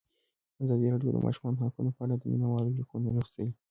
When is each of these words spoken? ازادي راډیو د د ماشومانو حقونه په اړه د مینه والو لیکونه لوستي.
ازادي 0.63 0.87
راډیو 0.93 1.11
د 1.11 1.13
د 1.15 1.19
ماشومانو 1.25 1.61
حقونه 1.65 1.91
په 1.95 2.01
اړه 2.05 2.15
د 2.17 2.23
مینه 2.31 2.47
والو 2.49 2.75
لیکونه 2.77 3.07
لوستي. 3.15 3.47